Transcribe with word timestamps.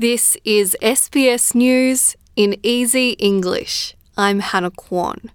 This 0.00 0.34
is 0.46 0.78
SBS 0.80 1.54
News 1.54 2.16
in 2.34 2.56
Easy 2.62 3.10
English. 3.18 3.94
I'm 4.16 4.40
Hannah 4.40 4.70
Kwan. 4.70 5.30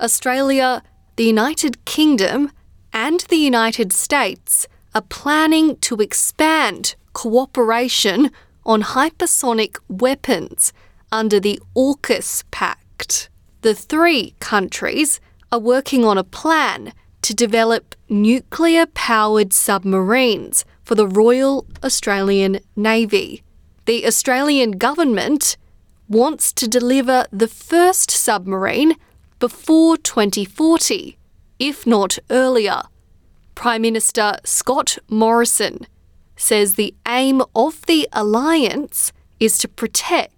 Australia, 0.00 0.82
the 1.14 1.22
United 1.22 1.84
Kingdom, 1.84 2.50
and 2.92 3.20
the 3.28 3.36
United 3.36 3.92
States 3.92 4.66
are 4.96 5.02
planning 5.02 5.76
to 5.76 5.94
expand 6.00 6.96
cooperation 7.12 8.32
on 8.66 8.82
hypersonic 8.82 9.78
weapons 9.86 10.72
under 11.12 11.38
the 11.38 11.60
AUKUS 11.76 12.42
Pact. 12.50 13.30
The 13.60 13.76
three 13.76 14.34
countries 14.40 15.20
are 15.52 15.60
working 15.60 16.04
on 16.04 16.18
a 16.18 16.24
plan 16.24 16.92
to 17.22 17.32
develop 17.32 17.94
nuclear 18.08 18.86
powered 18.86 19.52
submarines 19.52 20.64
for 20.82 20.96
the 20.96 21.06
Royal 21.06 21.64
Australian 21.84 22.58
Navy. 22.74 23.44
The 23.88 24.06
Australian 24.06 24.72
government 24.72 25.56
wants 26.10 26.52
to 26.52 26.68
deliver 26.68 27.24
the 27.32 27.48
first 27.48 28.10
submarine 28.10 28.96
before 29.38 29.96
2040, 29.96 31.16
if 31.58 31.86
not 31.86 32.18
earlier. 32.28 32.82
Prime 33.54 33.80
Minister 33.80 34.36
Scott 34.44 34.98
Morrison 35.08 35.86
says 36.36 36.74
the 36.74 36.94
aim 37.08 37.40
of 37.56 37.86
the 37.86 38.06
alliance 38.12 39.10
is 39.40 39.56
to 39.56 39.68
protect 39.68 40.37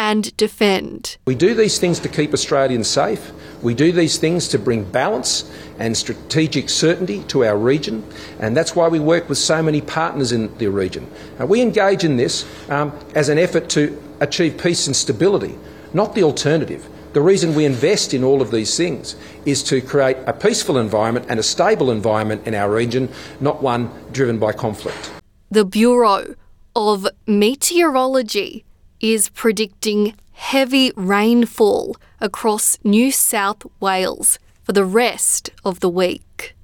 and 0.00 0.34
defend. 0.38 1.18
We 1.26 1.34
do 1.34 1.52
these 1.52 1.78
things 1.78 1.98
to 2.00 2.08
keep 2.08 2.32
Australians 2.32 2.88
safe. 2.88 3.32
We 3.60 3.74
do 3.74 3.92
these 3.92 4.16
things 4.16 4.48
to 4.48 4.58
bring 4.58 4.82
balance 4.82 5.52
and 5.78 5.94
strategic 5.94 6.70
certainty 6.70 7.22
to 7.24 7.44
our 7.44 7.58
region, 7.58 8.02
and 8.38 8.56
that's 8.56 8.74
why 8.74 8.88
we 8.88 8.98
work 8.98 9.28
with 9.28 9.36
so 9.36 9.62
many 9.62 9.82
partners 9.82 10.32
in 10.32 10.56
the 10.56 10.68
region. 10.68 11.06
Now, 11.38 11.44
we 11.44 11.60
engage 11.60 12.02
in 12.02 12.16
this 12.16 12.46
um, 12.70 12.98
as 13.14 13.28
an 13.28 13.38
effort 13.38 13.68
to 13.70 14.02
achieve 14.20 14.56
peace 14.56 14.86
and 14.86 14.96
stability, 14.96 15.58
not 15.92 16.14
the 16.14 16.22
alternative. 16.22 16.88
The 17.12 17.20
reason 17.20 17.54
we 17.54 17.66
invest 17.66 18.14
in 18.14 18.24
all 18.24 18.40
of 18.40 18.50
these 18.50 18.74
things 18.74 19.16
is 19.44 19.62
to 19.64 19.82
create 19.82 20.16
a 20.26 20.32
peaceful 20.32 20.78
environment 20.78 21.26
and 21.28 21.38
a 21.38 21.42
stable 21.42 21.90
environment 21.90 22.46
in 22.46 22.54
our 22.54 22.72
region, 22.72 23.10
not 23.38 23.62
one 23.62 23.90
driven 24.12 24.38
by 24.38 24.52
conflict. 24.52 25.12
The 25.50 25.66
Bureau 25.66 26.36
of 26.74 27.06
Meteorology 27.26 28.64
is 29.00 29.28
predicting 29.30 30.14
heavy 30.32 30.92
rainfall 30.96 31.96
across 32.20 32.78
New 32.84 33.10
South 33.10 33.66
Wales 33.80 34.38
for 34.62 34.72
the 34.72 34.84
rest 34.84 35.50
of 35.64 35.80
the 35.80 35.88
week. 35.88 36.54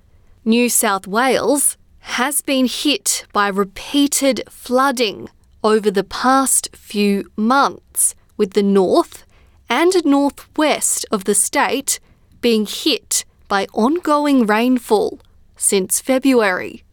New 0.44 0.68
South 0.68 1.06
Wales 1.06 1.76
has 2.00 2.40
been 2.40 2.66
hit 2.66 3.26
by 3.32 3.48
repeated 3.48 4.42
flooding 4.48 5.28
over 5.64 5.90
the 5.90 6.04
past 6.04 6.68
few 6.74 7.30
months, 7.36 8.14
with 8.36 8.52
the 8.52 8.62
north 8.62 9.24
and 9.68 9.92
northwest 10.04 11.04
of 11.10 11.24
the 11.24 11.34
state 11.34 11.98
being 12.40 12.66
hit 12.66 13.24
by 13.48 13.66
ongoing 13.72 14.46
rainfall 14.46 15.18
since 15.56 16.00
February. 16.00 16.84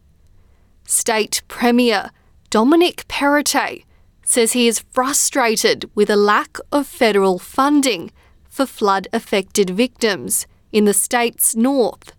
State 0.84 1.42
Premier 1.48 2.10
Dominic 2.50 3.04
Perrottet 3.08 3.84
says 4.24 4.52
he 4.52 4.66
is 4.66 4.84
frustrated 4.90 5.90
with 5.94 6.10
a 6.10 6.16
lack 6.16 6.58
of 6.72 6.86
federal 6.86 7.38
funding 7.38 8.10
for 8.48 8.66
flood 8.66 9.08
affected 9.12 9.70
victims 9.70 10.46
in 10.72 10.84
the 10.84 10.94
state's 10.94 11.54
north, 11.54 12.12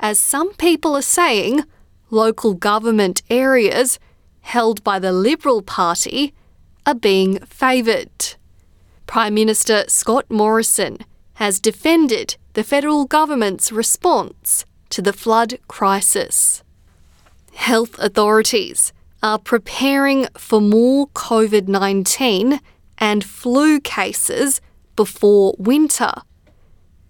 as 0.00 0.18
some 0.18 0.52
people 0.54 0.96
are 0.96 1.02
saying 1.02 1.64
local 2.10 2.54
government 2.54 3.22
areas 3.28 3.98
held 4.40 4.82
by 4.84 4.98
the 4.98 5.12
Liberal 5.12 5.62
Party 5.62 6.32
are 6.86 6.94
being 6.94 7.38
favoured. 7.40 8.34
Prime 9.06 9.34
Minister 9.34 9.84
Scott 9.88 10.26
Morrison 10.30 10.98
has 11.34 11.60
defended 11.60 12.36
the 12.54 12.64
federal 12.64 13.04
government's 13.04 13.70
response 13.70 14.64
to 14.90 15.02
the 15.02 15.12
flood 15.12 15.58
crisis. 15.68 16.62
Health 17.54 17.98
authorities 17.98 18.92
are 19.22 19.38
preparing 19.38 20.26
for 20.36 20.60
more 20.60 21.08
COVID 21.08 21.68
19 21.68 22.60
and 22.98 23.24
flu 23.24 23.80
cases 23.80 24.60
before 24.96 25.54
winter. 25.58 26.12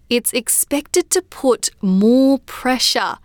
It's 0.09 0.33
expected 0.33 1.09
to 1.11 1.21
put 1.21 1.69
more 1.81 2.39
pressure 2.39 3.17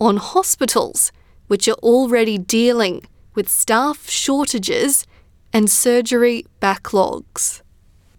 on 0.00 0.16
hospitals, 0.16 1.12
which 1.46 1.68
are 1.68 1.82
already 1.82 2.38
dealing 2.38 3.02
with 3.34 3.48
staff 3.48 4.08
shortages 4.08 5.06
and 5.52 5.70
surgery 5.70 6.44
backlogs. 6.60 7.62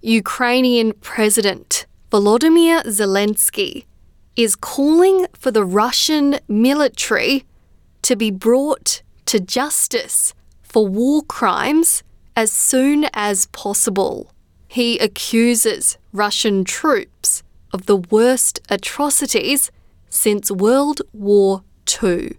Ukrainian 0.01 0.94
President 0.94 1.85
Volodymyr 2.12 2.83
Zelensky 2.85 3.85
is 4.35 4.56
calling 4.56 5.28
for 5.33 5.51
the 5.51 5.66
Russian 5.66 6.39
military 6.47 7.45
to 8.01 8.16
be 8.16 8.31
brought 8.31 9.01
to 9.25 9.39
justice 9.39 10.34
for 10.61 10.88
war 10.88 11.22
crimes 11.23 12.03
as 12.35 12.51
soon 12.51 13.06
as 13.13 13.45
possible. 13.47 14.31
He 14.67 14.97
accuses 15.00 15.97
Russian 16.11 16.63
troops 16.63 17.44
of 17.72 17.85
the 17.85 17.97
worst 17.97 18.59
atrocities 18.69 19.72
since 20.09 20.51
World 20.51 21.01
War 21.13 21.63
II. 22.03 22.38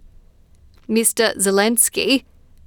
Mr. 0.87 1.35
Zelensky 1.37 2.23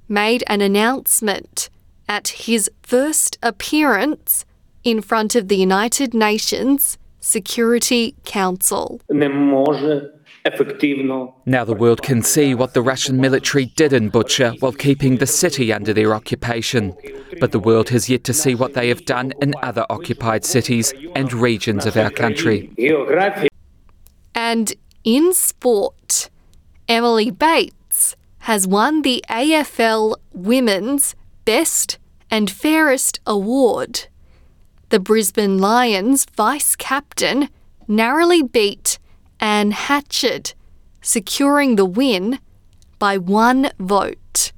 made 0.07 0.43
an 0.47 0.61
announcement 0.61 1.69
at 2.07 2.29
his 2.29 2.69
first 2.81 3.37
appearance 3.43 4.45
in 4.83 5.01
front 5.01 5.35
of 5.35 5.47
the 5.47 5.57
United 5.57 6.13
Nations 6.13 6.97
Security 7.19 8.15
Council. 8.25 9.01
Now 11.45 11.65
the 11.65 11.75
world 11.77 12.01
can 12.01 12.21
see 12.21 12.55
what 12.55 12.73
the 12.73 12.81
Russian 12.81 13.19
military 13.19 13.65
did 13.75 13.93
in 13.93 14.11
Bucha 14.11 14.59
while 14.61 14.71
keeping 14.71 15.17
the 15.17 15.27
city 15.27 15.73
under 15.73 15.93
their 15.93 16.13
occupation. 16.13 16.95
But 17.39 17.51
the 17.51 17.59
world 17.59 17.89
has 17.89 18.09
yet 18.09 18.23
to 18.25 18.33
see 18.33 18.55
what 18.55 18.73
they 18.73 18.89
have 18.89 19.05
done 19.05 19.33
in 19.41 19.53
other 19.61 19.85
occupied 19.89 20.45
cities 20.45 20.93
and 21.15 21.31
regions 21.33 21.85
of 21.85 21.97
our 21.97 22.09
country. 22.09 22.71
And 24.33 24.73
in 25.03 25.33
sport, 25.33 26.29
Emily 26.87 27.31
Bates 27.31 28.15
has 28.39 28.67
won 28.67 29.01
the 29.01 29.23
AFL 29.29 30.15
Women's 30.33 31.15
Best 31.45 31.97
and 32.31 32.49
Fairest 32.49 33.19
Award. 33.25 34.07
The 34.89 34.99
Brisbane 34.99 35.57
Lions 35.57 36.25
vice 36.25 36.75
captain 36.75 37.49
narrowly 37.87 38.43
beat 38.43 38.98
Anne 39.39 39.71
Hatchard 39.71 40.53
securing 41.01 41.75
the 41.75 41.85
win 41.85 42.39
by 42.97 43.17
one 43.17 43.71
vote. 43.79 44.51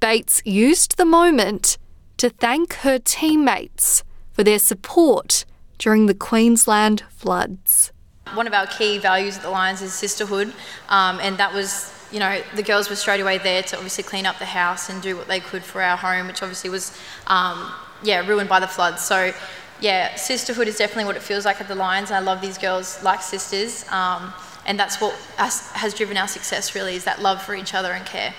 Bates 0.00 0.40
used 0.44 0.96
the 0.96 1.04
moment 1.04 1.78
to 2.16 2.30
thank 2.30 2.74
her 2.74 2.98
teammates 2.98 4.04
for 4.32 4.44
their 4.44 4.58
support 4.58 5.44
during 5.78 6.06
the 6.06 6.14
Queensland 6.14 7.02
floods. 7.10 7.92
One 8.34 8.46
of 8.46 8.54
our 8.54 8.66
key 8.66 8.98
values 8.98 9.36
at 9.36 9.42
the 9.42 9.50
Lions 9.50 9.82
is 9.82 9.92
sisterhood, 9.92 10.52
um, 10.88 11.20
and 11.20 11.36
that 11.38 11.52
was, 11.52 11.92
you 12.10 12.18
know, 12.18 12.42
the 12.54 12.62
girls 12.62 12.90
were 12.90 12.96
straight 12.96 13.20
away 13.20 13.38
there 13.38 13.62
to 13.62 13.76
obviously 13.76 14.04
clean 14.04 14.26
up 14.26 14.38
the 14.38 14.46
house 14.46 14.88
and 14.88 15.00
do 15.02 15.16
what 15.16 15.28
they 15.28 15.40
could 15.40 15.62
for 15.62 15.82
our 15.82 15.96
home, 15.96 16.26
which 16.26 16.42
obviously 16.42 16.70
was, 16.70 16.96
um, 17.28 17.72
yeah, 18.02 18.26
ruined 18.26 18.48
by 18.48 18.60
the 18.60 18.66
floods. 18.66 19.02
So 19.02 19.32
yeah, 19.80 20.14
sisterhood 20.16 20.68
is 20.68 20.76
definitely 20.76 21.04
what 21.04 21.16
it 21.16 21.22
feels 21.22 21.44
like 21.44 21.60
at 21.60 21.68
the 21.68 21.74
Lions. 21.74 22.10
I 22.10 22.20
love 22.20 22.40
these 22.40 22.58
girls 22.58 23.02
like 23.02 23.22
sisters, 23.22 23.84
um, 23.90 24.32
and 24.66 24.78
that's 24.78 25.00
what 25.00 25.14
has 25.38 25.94
driven 25.94 26.16
our 26.16 26.28
success. 26.28 26.74
Really, 26.74 26.94
is 26.94 27.04
that 27.04 27.20
love 27.20 27.42
for 27.42 27.54
each 27.54 27.74
other 27.74 27.92
and 27.92 28.04
care. 28.06 28.34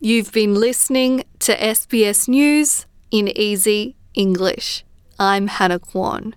You've 0.00 0.32
been 0.32 0.54
listening 0.54 1.24
to 1.40 1.56
SBS 1.56 2.28
News 2.28 2.86
in 3.10 3.28
Easy 3.36 3.96
English. 4.14 4.84
I'm 5.18 5.48
Hannah 5.48 5.78
Kwan. 5.78 6.34